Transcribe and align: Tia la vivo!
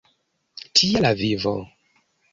Tia 0.79 1.03
la 1.07 1.13
vivo! 1.21 1.55